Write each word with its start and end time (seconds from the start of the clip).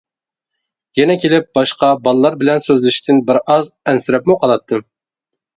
يەنە 0.99 1.17
كېلىپ، 1.25 1.51
باشقا 1.57 1.89
بالىلار 2.07 2.37
بىلەن 2.45 2.63
سۆزلىشىشتىن 2.71 3.21
بىر 3.29 3.43
ئاز 3.57 3.73
ئەنسىرەپمۇ 3.93 4.39
قالاتتىم. 4.47 4.87